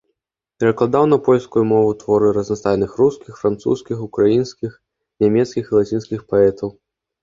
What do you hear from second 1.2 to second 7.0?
польскую мову творы разнастайных рускіх, французскіх, украінскіх, нямецкіх і лацінскіх паэтаў.